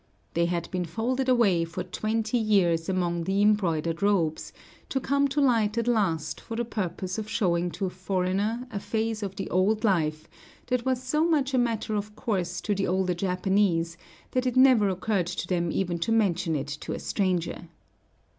[0.33, 4.51] They had been folded away for twenty years among the embroidered robes,
[4.89, 8.79] to come to light at last for the purpose of showing to a foreigner a
[8.79, 10.27] phase of the old life
[10.65, 13.95] that was so much a matter of course to the older Japanese
[14.31, 17.69] that it never occurred to them even to mention it to a stranger.